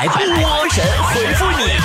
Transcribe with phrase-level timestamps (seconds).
[0.00, 0.16] 来，波
[0.70, 1.78] 神回复你。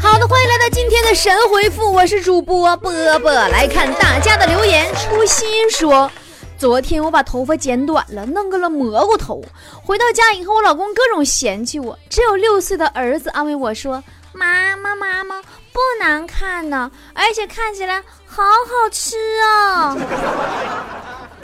[0.00, 3.32] 好的，欢迎来到今天的神回复，我是主播波波。
[3.32, 6.08] 来看大家的留言，初心说，
[6.56, 9.44] 昨天我把头发剪短了，弄个了蘑菇头。
[9.82, 15.42] 回到家以后，我老公各种嫌弃我，只有六岁的儿子安慰我说：“妈妈，妈妈
[15.72, 19.96] 不难看呢，而且看起来好好吃啊。”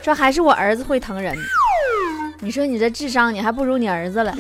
[0.09, 1.37] 这还是我儿子会疼人。
[2.41, 4.35] 你说你这智商，你还不如你儿子了。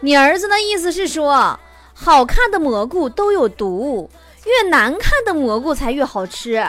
[0.00, 1.58] 你儿子的意思是说。
[1.94, 4.10] 好看的蘑菇都有毒，
[4.44, 6.62] 越难看的蘑菇才越好吃。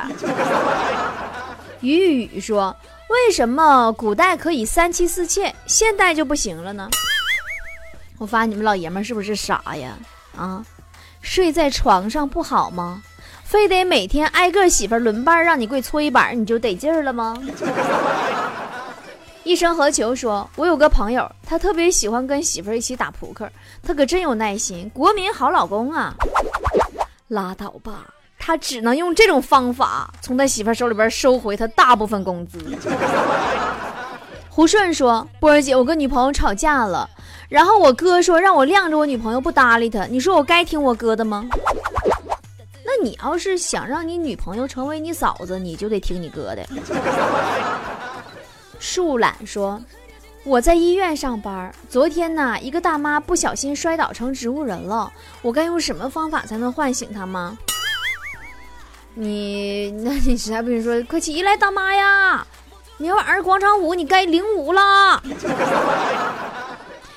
[1.82, 2.76] 雨雨说
[3.10, 6.90] ：“为什么古代可以三妻四妾，现代就不行了呢？”
[8.20, 9.98] 我发现你们老爷们是不是傻呀？
[10.38, 10.64] 啊，
[11.22, 13.02] 睡在床上不好吗？
[13.54, 17.38] 非得每天挨个媳妇轮班让你跪搓衣板，你就得劲儿了吗？
[19.46, 23.48] 一生何求说：“我有个朋友，他特别喜欢跟媳妇儿一起打扑克，
[23.84, 26.16] 他可真有耐心，国民好老公啊！”
[27.30, 28.08] 拉倒吧，
[28.40, 32.58] 他只能用这种方法从他媳妇儿手里边收回他大部分工资。
[34.50, 37.08] 胡顺说：“波儿姐，我跟女朋友吵架了，
[37.50, 41.46] 然后我哥说让我晾着我女朋友不搭理他，你说我该听我哥的吗？
[42.86, 46.66] 那你要是想让你女朋友成为你嫂子，你就得听你哥的。
[48.80, 49.82] ”树懒说
[50.44, 55.12] ：“我在医院上班，昨天呢，一个大妈不小心摔倒成植物人了。
[55.42, 57.58] 我该用什么方法才能唤醒她吗？”
[59.16, 62.46] 你，那你实在不行说，快起来，大妈呀！
[62.98, 65.22] 明晚上广场舞你该领舞了。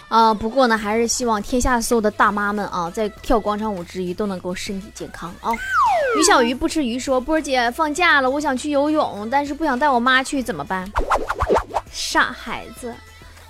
[0.08, 5.50] 啊，不过呢，还是希望天下所有的大妈们啊，在跳广场舞之余都能够身体健康啊。
[6.16, 10.88] 于小鱼不吃鱼说：“波儿姐放假了，我想去游泳，但是不想带我妈去，怎么办？”
[11.90, 12.94] 傻孩子，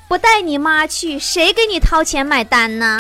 [0.09, 2.99] 不带你妈去，谁给你掏钱买单呢？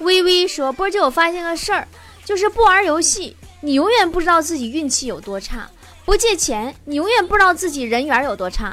[0.00, 1.88] 微微说：“波姐，我发现个事儿，
[2.24, 5.60] 就是不玩游戏，你永远不知道自己运气有多差；
[6.04, 8.72] 不借钱，你永远不知道自己人缘有多差。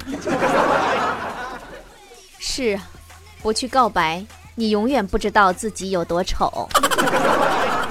[2.52, 2.82] 是啊，
[3.44, 6.68] 不去告白，你永远不知道自己有多丑。”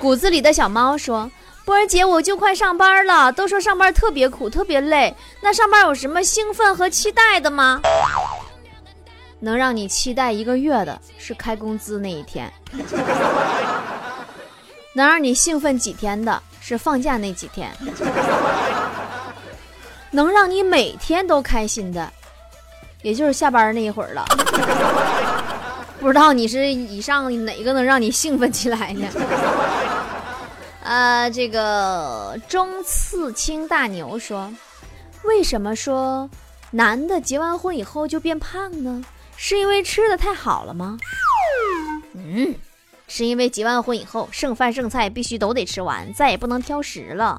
[0.00, 1.30] 骨子里的小猫说。
[1.64, 5.14] 波儿姐，我就快上班了，都说上班特别苦，特别累。
[5.40, 7.80] 那上班有什么兴奋和期待的吗？
[9.38, 12.52] 能让你期待一个月的是开工资那一天，
[14.92, 17.70] 能让你兴奋几天的是放假那几天，
[20.10, 22.12] 能让你每天都开心的，
[23.02, 24.24] 也就是下班那一会儿了。
[26.00, 29.06] 不知道你是以上哪个能让你兴奋起来呢？
[30.82, 34.52] 呃，这个中刺青大牛说
[35.22, 36.28] ：“为什么说
[36.72, 39.04] 男的结完婚以后就变胖呢？
[39.36, 40.98] 是因为吃的太好了吗？”
[42.14, 42.52] 嗯，
[43.06, 47.38] 是因为结完婚以后剩饭剩菜必须都得吃完，再也不能挑食了。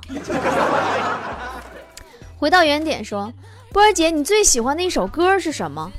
[2.39, 3.31] 回到原点说，
[3.73, 5.91] 波儿姐，你最喜欢的一首歌是什么？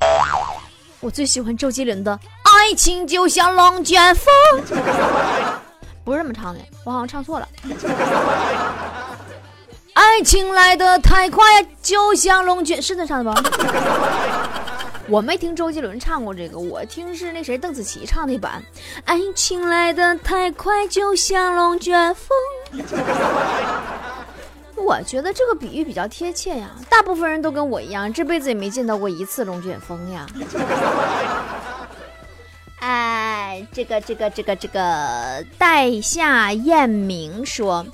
[1.01, 2.13] 我最喜欢周杰伦的
[2.45, 4.33] 《爱情就像龙卷风》。
[6.05, 7.49] 不是这么唱的，我好像唱错了。
[9.93, 11.45] 爱情来得太快，
[11.83, 13.43] 就像龙卷，是这唱的吧？
[15.11, 18.63] 我没听周杰伦唱过这个，我听是那谁邓紫棋唱那版。
[19.05, 22.29] 爱情来得太快，就像龙卷风。
[24.85, 30.27] 我觉得这个比喻比较贴切呀，大部分人都跟我一样，这辈子也没见到过一次龙卷风呀。
[32.81, 37.87] 哎，这个这个这个这个代夏燕明说：“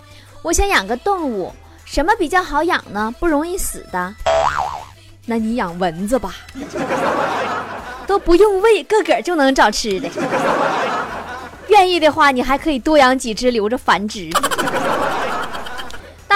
[0.43, 1.53] 我想养个动物，
[1.85, 3.15] 什么比较好养呢？
[3.21, 4.13] 不容易死的？
[5.27, 6.35] 那你养蚊子吧，
[8.09, 10.09] 都不用喂，个个就能找吃的。
[11.69, 14.29] 愿意的话，你还可以多养几只留着繁殖。”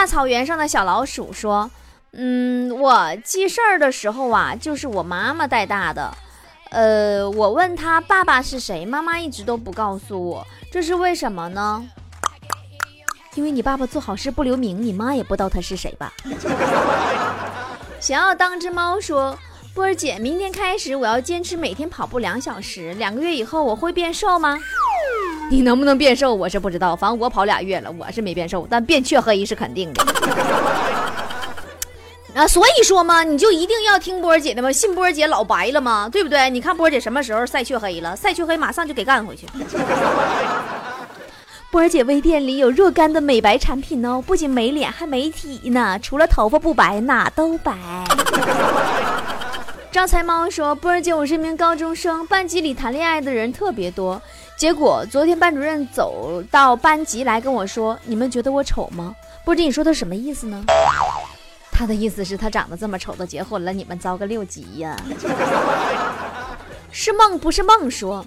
[0.04, 1.70] 大草原上的小老鼠说
[2.12, 6.14] ：“嗯，我记事儿的时候啊，就是我妈妈带大的。”
[6.70, 11.82] 呃，我问他爸爸是谁，妈妈一直都不告诉我，这是为什么呢？
[13.34, 16.12] 因为你爸爸做好事不留名，你妈也不知道他是谁吧？
[17.98, 19.38] 想要当只猫说，
[19.74, 24.58] 波儿姐，明天开始我要坚持每天跑步两小时，两个月以后我会变瘦吗？
[25.50, 30.04] 你能不能变瘦，我是不知道，反正我跑俩月了，我是没变瘦，但变雀黑是肯定的。
[32.34, 34.72] 啊，所以说嘛，你就一定要听波儿姐的吗？
[34.72, 36.08] 信波儿姐老白了吗？
[36.10, 36.50] 对不对？
[36.50, 38.16] 你看波儿姐什么时候晒雀黑了？
[38.16, 39.46] 晒雀黑马上就给干回去。
[41.70, 47.72] 波儿姐微店里有若干的美白产品哦，不仅美脸还美体呢，除了头发不白，哪都白。
[49.92, 54.20] 招财猫说：“波儿姐，我是一名高中生，班级里谈恋爱的人特别多。
[54.56, 59.14] 结果昨天班主任走到班级来跟我说：‘你们觉得我丑吗？’
[59.44, 60.64] 不知，你说的什么意思呢？
[61.72, 64.96] 他的意思是，他长得这么丑都结婚了，你们遭个六级呀？
[66.92, 67.90] 是梦不是梦？
[67.90, 68.24] 说，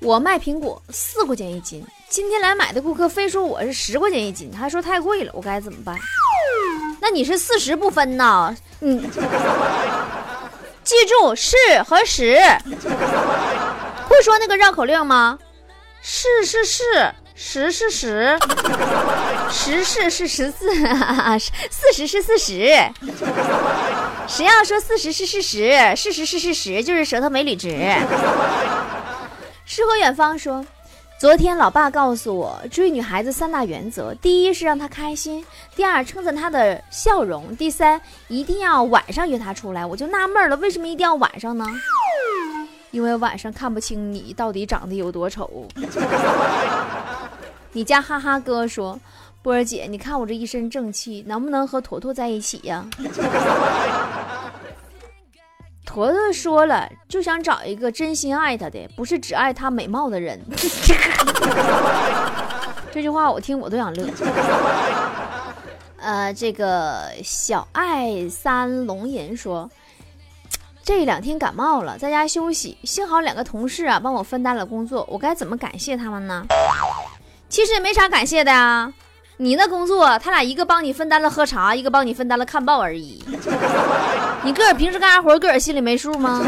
[0.00, 5.96] 我卖苹果四块钱一斤，今天来买的顾客非说我是十块钱一斤，还说太贵了，我该怎么办？
[7.00, 8.56] 那你是四十不分呢？
[8.80, 9.08] 你。”
[10.84, 11.56] 记住是
[11.86, 12.38] 和十，
[14.14, 15.38] 会说那个绕口令吗？
[16.00, 18.38] 是是是，十是十，
[19.50, 20.72] 十是是十四，
[21.68, 22.68] 四十是四十。
[24.28, 27.68] 谁要说四十是事实，事实是事实，就是舌头没捋直。
[29.64, 30.64] 诗和远方说。
[31.16, 39.86] 昨天老爸告诉我，追女孩子三大原则：第一是让她开心，第二称赞她的笑容，第三一定要晚上约她出来。
[39.86, 41.64] 我就纳闷了，为什么一定要晚上呢？
[42.94, 45.66] 因为晚上看不清你到底长得有多丑。
[47.72, 49.00] 你家哈哈哥说
[49.42, 52.86] ：“波儿姐，你看我这一身正气，能不能和坨坨在一起呀？”
[55.84, 60.40] 坨坨说了，就想找一个真心爱他的，不是只爱他美貌的人。
[62.92, 64.08] 这句话我听我都想乐。
[65.96, 69.68] 呃，这个小爱三龙吟说，
[70.84, 76.44] 这两天感冒了，在家休息，幸好两个同事啊帮我分担了工作，我该怎么感谢他们呢？
[77.48, 78.92] 其实也没啥感谢的呀。
[79.38, 83.24] 你那工作，他俩一个帮你分担了喝茶，一个帮你分担了看报而已。
[84.42, 86.46] 你个儿平时干啥活，个儿心里没数吗？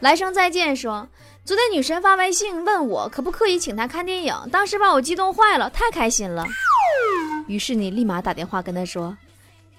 [0.00, 1.06] 来生再见说，
[1.44, 6.44] 昨天女神发微信问我可不可以请她看电影，当时把我激动坏了，太开心了。
[7.46, 9.16] 于是你立马打电话跟她说，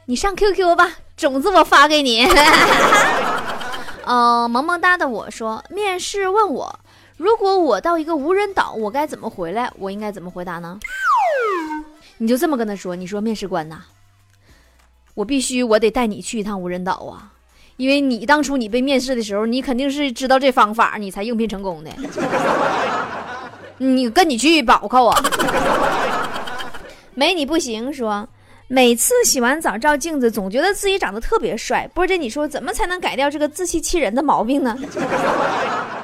[0.05, 2.27] 你上 QQ 吧，种子我发给你。
[4.05, 6.79] 呃，萌萌哒的我说，面试问我，
[7.17, 9.71] 如果我到一个无人岛，我该怎么回来？
[9.79, 10.77] 我应该怎么回答呢？
[12.17, 13.77] 你就这么跟他说，你说面试官呐，
[15.13, 17.31] 我必须我得带你去一趟无人岛啊，
[17.77, 21.91] 因为你当初你被面试的时候，你肯定是知道这方法，你才应聘成功的。
[23.77, 25.23] 你跟你去保靠啊？
[27.15, 27.91] 没你不行。
[27.93, 28.27] 说
[28.73, 31.87] 每次洗完澡照镜子，总觉得自己长得特别帅。
[31.93, 34.75] 波姐，你说怎么才能改掉这个自欺欺人的毛病呢？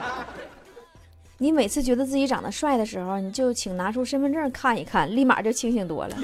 [1.40, 6.16] 你每次觉得自己长得帅的时候，你就请拿出身份证看一看，立马就清醒多了。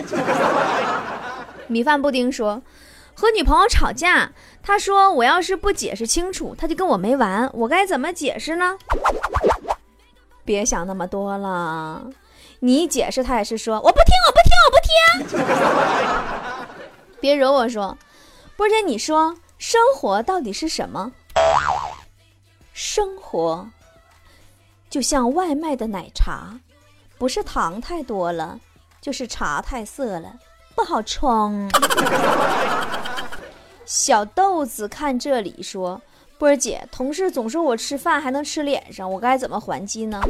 [1.65, 2.61] 米饭布丁说，
[3.15, 4.29] 和女朋友吵架，
[4.61, 8.77] 他说我要是不解释清楚，他就跟我没完，我该怎么解释呢？
[10.45, 12.07] 别想那么多了，
[12.59, 16.34] 你一解释他也是说我不听，我不听，我不听。
[17.25, 17.97] 别惹我说，
[18.55, 21.11] 波姐，你说生活到底是什么？
[22.71, 23.67] 生活。
[24.91, 26.59] 就像外卖的奶茶，
[27.17, 28.59] 不是糖太多了，
[29.01, 30.35] 就是茶太涩了，
[30.75, 31.67] 不好冲。
[33.87, 35.99] 小豆子看这里说
[36.37, 40.21] ：“波姐，同事总说我吃饭还能吃脸上，我该怎么还击呢？”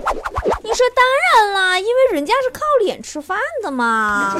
[0.63, 1.05] 你说当
[1.43, 4.33] 然啦，因为人家是靠脸吃饭的嘛。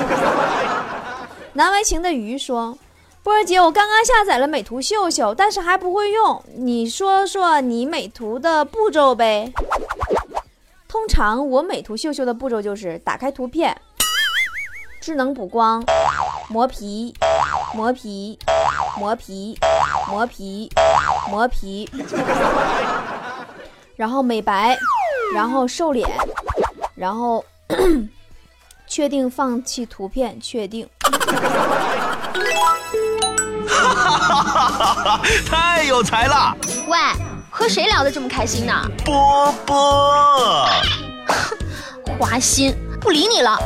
[1.56, 2.78] 难为情的鱼说
[3.24, 9.54] ：“波儿姐，我刚刚下载了美图秀秀，但是还不会用，你说说你美图的步骤呗。”
[10.90, 13.74] 通常我美图秀秀的步骤就是打开图片，
[15.00, 15.82] 智能补光，
[16.50, 17.14] 磨皮，
[17.74, 18.38] 磨皮，
[19.00, 19.58] 磨皮，
[20.10, 20.70] 磨皮，
[21.30, 21.90] 磨皮，
[23.96, 24.78] 然后美白，
[25.34, 26.06] 然后瘦脸，
[26.96, 27.44] 然后
[28.88, 30.88] 确定放弃图片，确定。
[33.68, 35.22] 哈哈哈哈哈！
[35.50, 36.56] 太有才了！
[36.88, 36.98] 喂。
[37.58, 38.74] 和谁聊得这么开心呢？
[39.06, 40.68] 波波，
[42.20, 43.58] 花心，不理你了。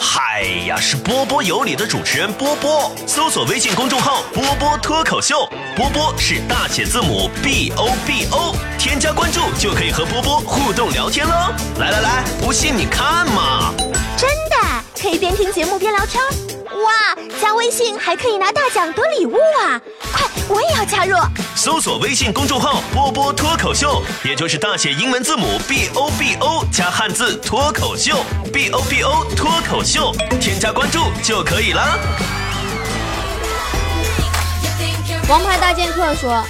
[0.00, 2.90] 嗨呀，是波波有理的主持人波波。
[3.06, 11.52] 搜索微信公众号“波波脱口秀”，波波是大写字母 B O B O，添加关注就可以和波波互动聊天喽。
[11.78, 13.74] 来来来，不信你看嘛。
[15.04, 16.24] 可以边听节目边聊天。
[16.82, 19.78] 哇，加微信还可以拿大奖得礼物啊！
[20.10, 21.14] 快，我也要加入。
[21.54, 31.98] 搜索微信公众号“波波脱口秀”，也就是大写英文字母 B O B O 加汉字脱口秀，B O B O 脱口秀，添加关注就可以了。
[35.28, 36.42] 王牌大剑客说：“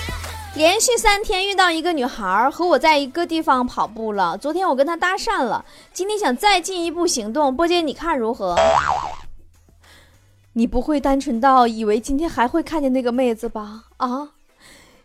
[0.56, 4.38] 连续三天遇到一个女孩和我在一个地方跑步了。
[4.38, 7.54] 昨天我跟她搭讪了，今天想再进一步行动。
[7.54, 8.54] 波姐，你看如何？
[10.52, 13.86] 你不会单纯到以为今天还会看见那个妹子吧？
[13.96, 14.28] 啊，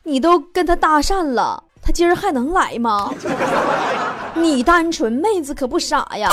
[0.03, 3.11] 你都跟她搭讪了，她今儿还能来吗？
[4.35, 6.29] 你单纯，妹子可不傻呀。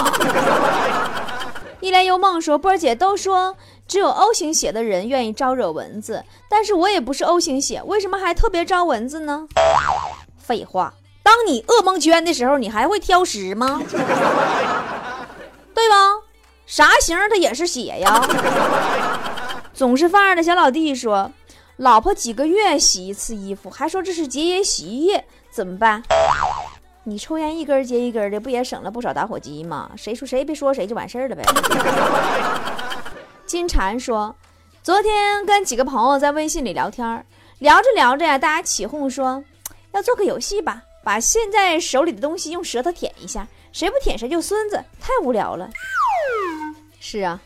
[1.81, 3.57] 一帘幽梦说：“波儿姐都说
[3.89, 9.47] 只有 O 型血的人愿意招惹蚊子，但是我也不是 O 型血，为什么还特别招蚊子呢？”
[10.39, 13.81] 废话，当你噩梦圈的时候，你还会挑食吗？
[15.75, 15.95] 对吧？
[16.67, 18.21] 啥型它也是血呀。
[19.73, 21.31] 总是犯二的小老弟说
[21.79, 26.03] ：“老婆几个月洗一次衣服，还说这是节约洗衣液，怎么办？”
[27.05, 29.91] 你抽烟一根接一根的，不也省了不少打火机吗？
[29.97, 31.45] 谁说谁别说谁就完事儿了呗。
[33.47, 34.35] 金蝉说，
[34.83, 37.25] 昨天跟几个朋友在微信里聊天，
[37.61, 39.43] 聊着聊着呀，大家起哄说
[39.93, 45.71] 要做个游戏吧，把现在手里的东西用舌头舔一下，谁不舔谁就孙子，太无聊了。
[46.99, 47.41] 是啊，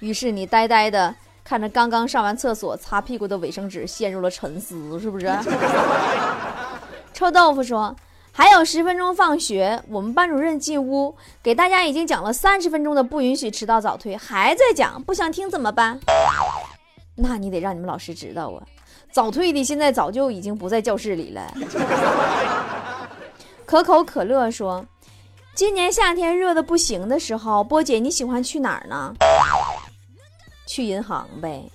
[0.00, 5.26] 于是你呆呆的看着刚刚上完厕所擦屁股的卫生纸，陷入了沉思，是不是？
[7.14, 7.96] 臭豆腐说。
[8.32, 15.98] 还有十分钟放学，我们班主任进屋给大家已经讲了三十分钟的不允许迟到早退，还在讲，不想听怎么办？
[17.16, 18.62] 那你得让你们老师知道啊！
[19.12, 21.52] 早退的现在早就已经不在教室里了。
[23.66, 24.86] 可口可乐说
[25.54, 29.14] ：“今年夏天热的不行的时候，波姐你喜欢去哪儿呢？
[30.66, 31.68] 去银行呗。”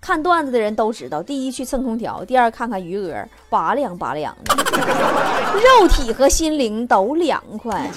[0.00, 4.56] 看段子的人都知道，第一去蹭空调，第二看看余额，拔凉拔凉的，
[5.60, 7.90] 肉体和心灵都凉快。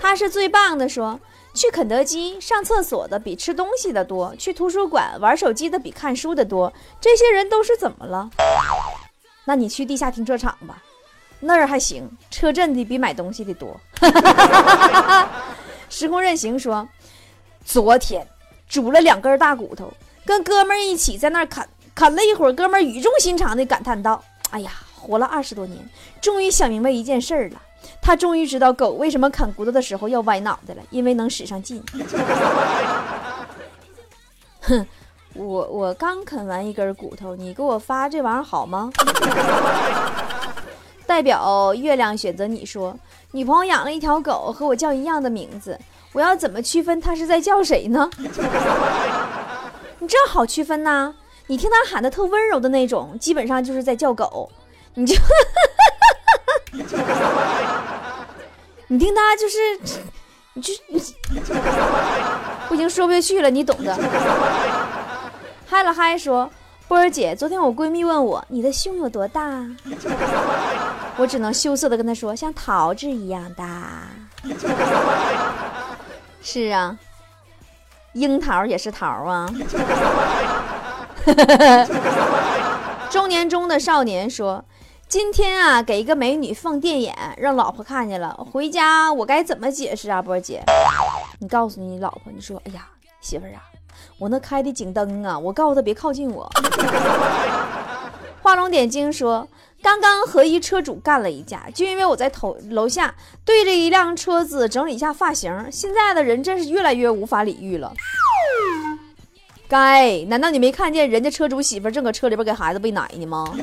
[0.00, 1.18] 他是最棒的，说
[1.54, 6.72] 去肯德基上厕所的比吃东西的多，去图书馆玩手机的比看书的多。
[7.00, 8.30] 这些人都是怎么了？
[9.44, 10.82] 那你去地下停车场吧，
[11.40, 13.78] 那儿还行，车震的比买东西的多。
[15.90, 16.88] 时空任行说，
[17.64, 18.26] 昨天
[18.68, 19.92] 煮了两根大骨头。
[20.26, 25.78] 跟哥们儿一起在那儿啃啃了一会儿，哥们儿语重心长地感叹道：“哎呀，活了二十多年，
[26.20, 27.60] 终于想明白一件事儿了。
[28.00, 31.82] 他终于知道狗为什么啃骨头的时候要歪脑袋了，因为能使上劲。”
[34.62, 34.86] 哼，
[35.34, 38.90] 我我刚啃完一根骨头，你给我发这玩意儿好吗？
[41.06, 42.98] 代表月亮选择你说，
[43.32, 45.78] 女朋友养了一条狗，和我叫一样的名字，
[46.12, 48.08] 我要怎么区分它是在叫谁呢？
[50.04, 51.14] 你这好区分呐！
[51.46, 54.50] 你听他喊的特温柔的那种，基本上就是在叫狗。
[54.92, 55.16] 你就，
[58.86, 59.56] 你听他就是，
[60.52, 60.74] 你就，
[62.68, 63.98] 不行，说不下去了，你懂的。
[65.66, 66.50] 嗨了嗨说，
[66.86, 69.64] 波儿姐，昨天我闺蜜问我你的胸有多大，
[71.16, 74.02] 我只能羞涩的跟她说，像桃子一样大。
[76.42, 76.94] 是啊。
[78.14, 79.46] 樱桃也是桃啊！
[83.10, 84.64] 中年中的少年说
[85.08, 90.62] ：“今天啊，给一个美女放电眼，让老婆看见了，回家我该怎么解释啊？”波姐，
[91.40, 92.86] 你告诉你老婆，你说：“哎呀，
[93.20, 93.60] 媳妇儿啊，
[94.18, 96.48] 我那开的警灯啊，我告诉她别靠近我。
[98.42, 99.48] ”画龙点睛说。
[99.84, 103.14] 刚刚和一车主干了一架，就因为我在头楼下
[103.44, 105.52] 对着一辆车子整理一下发型。
[105.70, 107.92] 现在的人真是越来越无法理喻了。
[109.68, 113.54] 该，难道你没看见人家车主媳妇正搁车里边给孩子喂奶呢吗？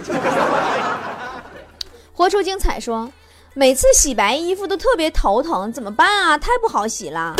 [2.13, 3.11] 活出精彩说，
[3.55, 6.37] 每次洗白衣服都特别头疼，怎么办啊？
[6.37, 7.35] 太不好洗了。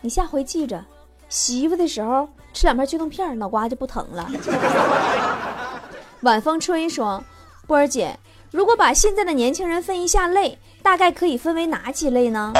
[0.00, 0.80] 你下回记着，
[1.28, 4.30] 洗衣服的时候吃两片去痛片，脑瓜就不疼了。
[6.20, 7.20] 晚风吹说。
[7.66, 8.18] 波儿姐，
[8.50, 12.52] 如果把现在的年轻人分一下类，大概可以分为哪几类呢？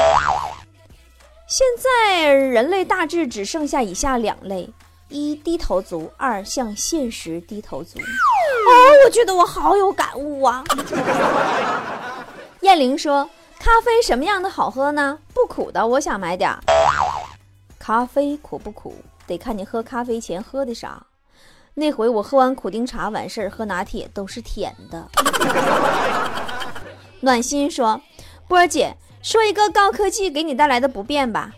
[1.47, 4.67] 现在人类大致只剩下以下两类：
[5.09, 7.99] 一低头族，二向现实低头族。
[7.99, 8.71] 哦，
[9.05, 10.63] 我觉得我好有感悟啊！
[12.61, 15.19] 燕玲说：“咖啡什么样的好喝呢？
[15.35, 16.51] 不苦的，我想买点。
[17.77, 18.95] 咖啡苦不苦，
[19.27, 21.05] 得看你喝咖啡前喝的啥。”
[21.77, 25.09] 那回我喝完苦丁茶完事儿，喝拿铁都是甜的。
[27.19, 27.99] 暖心说
[28.47, 31.51] ：“波儿姐，说一个高科技给你带来的不便吧。”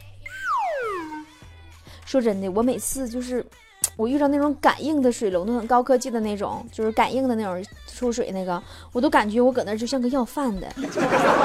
[2.03, 3.45] 说真的，我每次就是
[3.95, 8.59] 我遇到那种感应的水龙头，高科技的那种，就是感应的那种出水那个，
[8.93, 10.67] 我都感觉我搁那就像个要饭的。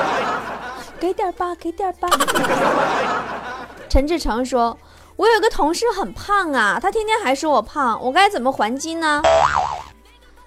[0.98, 2.08] 给点吧，给点吧。
[3.90, 4.78] 陈志成说。
[5.22, 9.22] 我有个同事很胖啊，他天天还说我胖，我该怎么还击呢？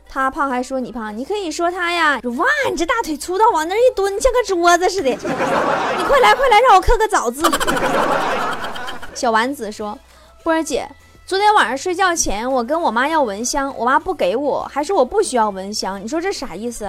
[0.10, 2.20] 他胖还说你胖，你可以说他呀。
[2.38, 5.12] 哇，你这大腿粗到往那一蹲，像个桌子似的。
[5.98, 7.50] 你快来快来，让我刻个早字。
[9.16, 9.98] 小丸子说，
[10.44, 10.86] 波儿姐，
[11.26, 16.04] 昨天晚上睡觉前我跟我妈要蚊香，我妈不给我，还说我不需要蚊香。
[16.04, 16.86] 你说这啥意思？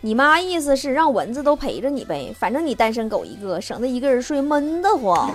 [0.00, 5.30] 你妈意思是让蚊子都陪着你呗，反正你单身狗一个，省得一个人睡闷得慌。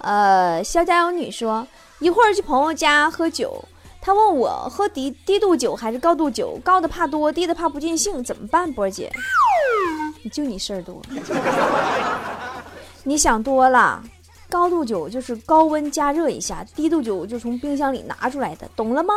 [0.00, 1.66] 呃，肖家有女说，
[1.98, 3.64] 一会儿去朋友家喝酒，
[4.00, 8.72] 他问我喝低低度酒还是高度酒，高的怕多，低的怕不尽兴，怎么办？
[8.72, 9.12] 波儿姐，
[10.32, 11.00] 就你事儿多，
[13.04, 14.02] 你想多了。
[14.48, 19.14] 高度酒就是高温加热一下，低度酒就从冰箱里拿出来的，懂了吗？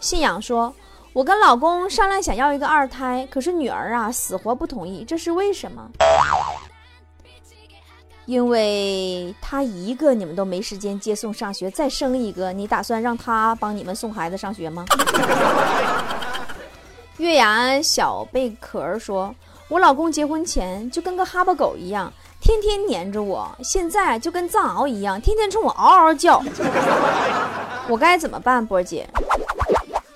[0.00, 0.74] 信仰说。
[1.12, 5.90] 我跟老公商量想要一个二胎，可是女儿啊死活不同意，这是为什么？
[8.30, 14.84] 因为他一个你们都没时间接送上学，再生一个，你打算让他帮你们送孩子上学吗？
[17.18, 19.34] 月牙小贝壳说
[19.66, 26.40] ：“我老公结婚前就跟个哈巴狗一样，天天黏着我，现在就跟藏獒一样，天天冲我嗷嗷叫，
[27.90, 28.64] 我该怎么办？
[28.64, 29.08] 波姐？”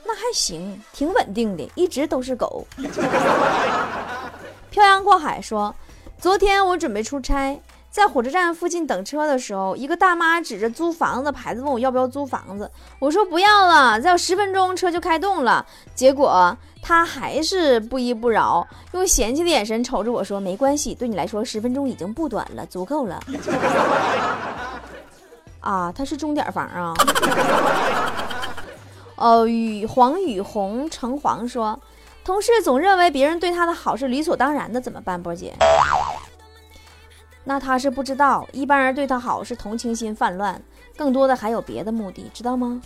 [0.06, 2.64] 那还行，挺稳定的，一直都是狗。
[4.70, 5.74] 漂洋过海说，
[6.20, 7.60] 昨天我准备出差，
[7.94, 15.64] 在火车站附近等车的时候，一个大妈指着租房子的牌子问我要不要租房子，我说不要了，再有十分钟车就开动了。
[15.94, 23.20] 结果她还是不依不饶，用嫌弃的眼神瞅着我说：“没关系，对你来说十分钟已经不短了，足够了。
[25.62, 26.92] ”啊，他是钟点房啊。
[29.14, 31.78] 哦，雨黄雨红橙黄说，
[32.24, 35.22] 同事总认为别人对他的好是理所当然的，怎么办？
[35.22, 35.54] 波姐，
[37.44, 40.60] 那他是不知道，一般人对他好是同情心泛滥，
[40.96, 42.80] 更多的还有别的目的，知道吗？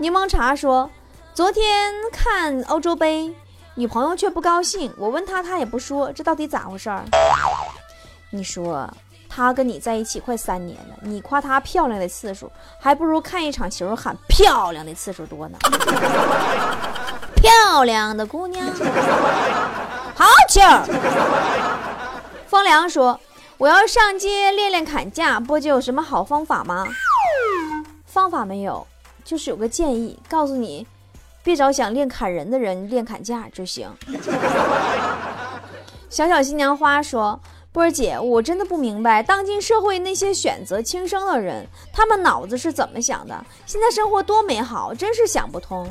[0.00, 0.90] 柠檬茶说，
[1.32, 3.32] 昨天看欧洲杯，
[3.76, 7.04] 女朋友却不高兴，我问他，他也不说，这到底咋回事儿？
[8.30, 8.88] 你说。
[9.34, 15.56] 他跟你在一起快三年了，你夸她漂亮的次数，还不如看一场球喊漂亮的次数多呢。
[17.40, 18.66] 漂亮的姑娘，
[20.14, 20.60] 好球！
[22.46, 23.18] 风凉说
[23.62, 26.84] ：“我要上街练练砍价，波姐有什么好方法吗？”
[28.04, 28.84] 方法没有，
[29.24, 30.84] 就是有个建议，告诉你，
[31.44, 33.88] 别找想练砍人的人练砍价就行。
[36.10, 37.38] 小小新娘花说。
[37.70, 43.46] 波儿姐，我真的不明白，当今社会那些选择轻生的人，他们脑子是怎么想的？
[43.64, 45.88] 现在生活多美好，真是想不通。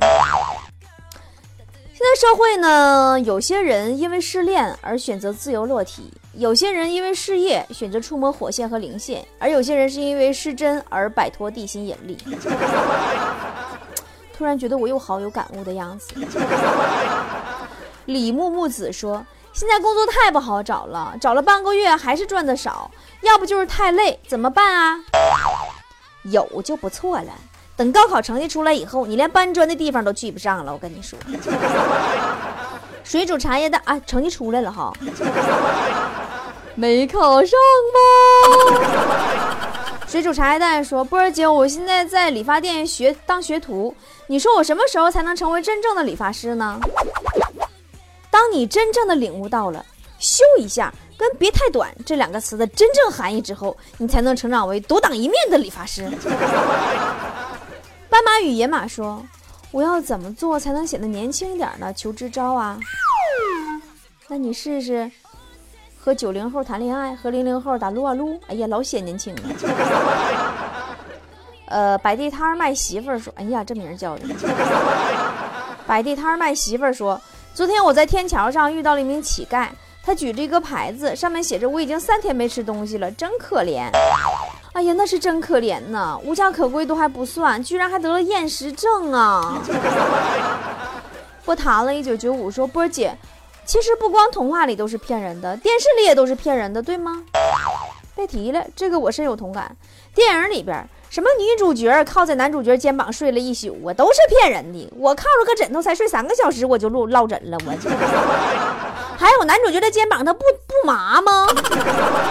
[2.01, 12.17] 现在社会呢，有些人因为失恋而选择自由落体，有些人因为事业选择触摸火线和零线，而有些人是因为失真而摆脱地心引力。
[14.35, 16.15] 突然觉得我又好有感悟的样子。
[18.05, 19.23] 李木木子说。
[19.53, 22.89] 现在工作太不好找了，找了半个月还是赚的少，
[23.21, 24.97] 要不就是太累，怎么办啊？
[26.23, 27.33] 有就不错了。
[27.77, 30.71] 等高考成绩出来以后，你连搬砖的地方都去不上了。
[30.71, 31.17] 我跟你说，
[33.03, 34.93] 水煮茶叶蛋啊，成绩出来了哈，
[36.75, 37.59] 没考上
[37.93, 37.99] 吗？
[40.07, 43.95] 水煮茶叶蛋说：“波儿姐，我现在在理发店学当学徒，
[44.27, 46.77] 你说我什么时候才能成为真正的理发师呢？”
[48.29, 49.85] 当你真正的领悟到了
[50.19, 56.11] “修一下”跟“别太短”这两个词的真正含义之后，你才能成长为独当一面的理发师。
[58.11, 59.25] 斑马与野马说
[59.71, 61.93] ：“我要怎么做才能显得年轻一点呢？
[61.93, 62.77] 求支招啊！”
[64.27, 65.09] 那你试试
[65.97, 68.37] 和九零后谈恋爱，和零零后打撸啊撸。
[68.47, 69.41] 哎呀，老显年轻了。
[71.67, 74.25] 呃，摆地摊卖媳妇儿说：“哎呀，这名叫的。”
[75.87, 77.19] 摆地摊卖媳妇儿说。
[77.53, 79.67] 昨天我在天桥上遇到了一名乞丐，
[80.03, 83.89] 他举着一个牌子，上面写着“我已经三天没吃东西了，真可怜。”
[84.73, 86.17] 哎呀，那是真可怜呢！
[86.23, 89.61] 无家可归都还不算，居然还得了厌食症啊！
[91.43, 93.15] 不谈了，一九九五说波姐，
[93.65, 97.23] 其实不光童话里都是骗人的，电视里也都是骗人的，对吗？
[98.15, 99.75] 别提了，这个我深有同感。
[100.13, 100.87] 电影里边。
[101.09, 104.89] 什么女主角靠在男主角肩膀睡了一宿啊，都是骗人的。
[104.95, 107.57] 我靠着个枕头才睡三个小时，我就落落枕了。
[107.65, 107.71] 我
[109.19, 111.47] 还有男主角的肩膀，他不不麻吗？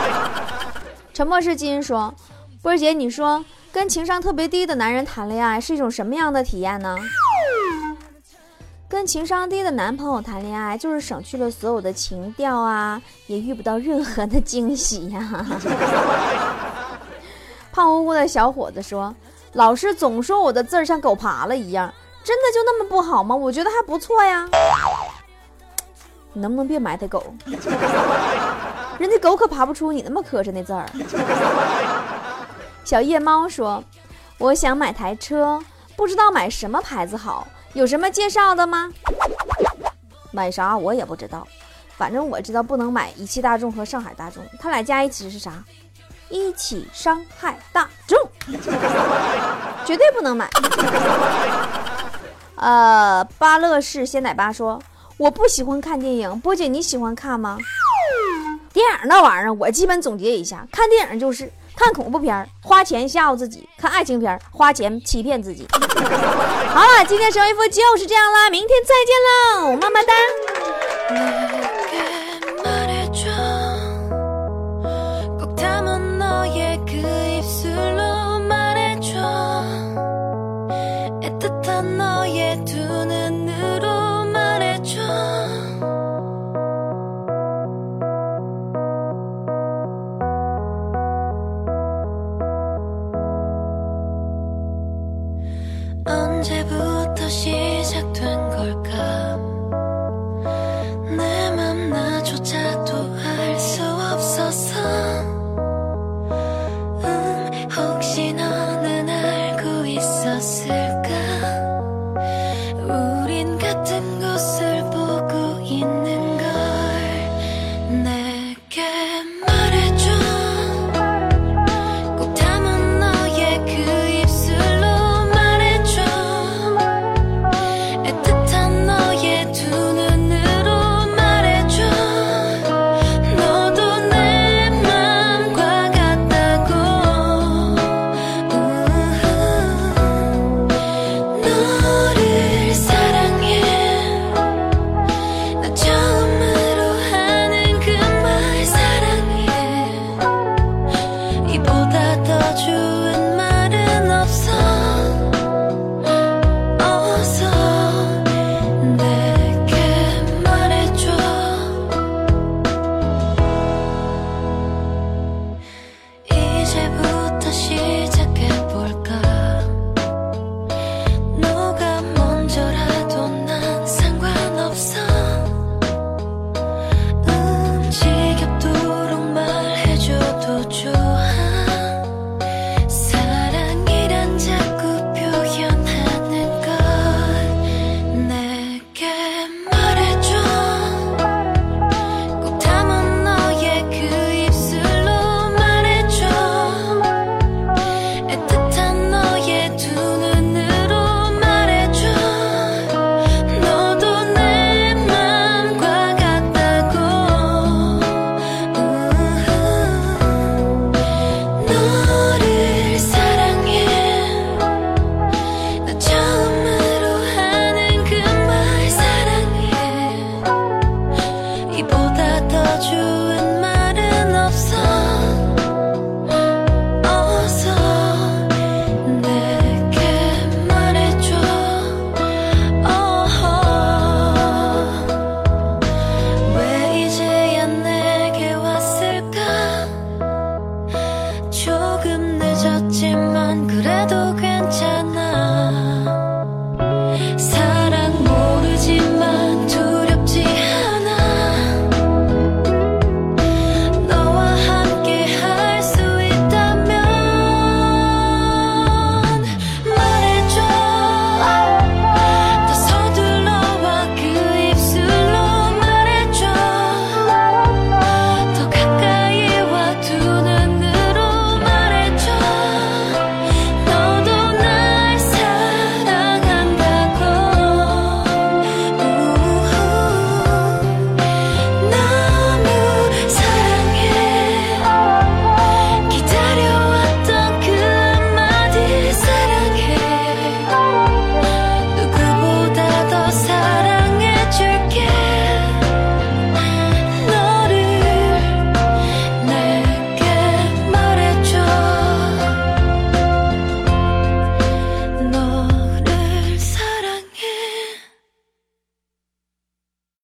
[1.12, 2.14] 沉默是金说，
[2.62, 6.96] 波儿姐，你说跟情商特别低的男人谈恋爱是一种什么样的体验呢？
[8.90, 15.46] 跟情商低的男朋友谈恋爱，就是省去了所有的情调啊，也遇不到任何的惊喜呀。
[17.70, 19.14] 胖乎乎的小伙子说
[19.54, 23.32] ：“老师总说我的字儿像狗爬了一样，真的就那么不好吗？
[23.32, 24.48] 我觉得还不错呀。
[26.32, 27.32] 你能不能别埋汰狗？
[28.98, 30.84] 人家狗可爬不出你那么磕碜的字儿。
[32.84, 33.84] 小夜猫说
[34.36, 35.62] ：“我想买台车，
[35.96, 38.90] 不知道买什么牌子好，有什么介绍的吗？”
[40.32, 41.46] 买啥我也不知道，
[41.96, 45.64] 反正我知道不能买一汽大众和上海大众，它俩加一起是啥？
[46.28, 48.16] 一起伤害大众，
[49.84, 50.48] 绝对不能买。
[52.54, 54.80] 呃，巴乐士鲜奶爸说。
[55.16, 57.58] 我不喜欢看电影，波姐你喜欢看吗？
[58.72, 65.66] 电影那玩意儿，我基本总结一下，看电影就是看恐怖片花钱吓唬自己；看爱情片花钱欺骗自己。
[65.72, 70.12] 好了，今天神回复就是这样啦，明天再见喽，么么哒。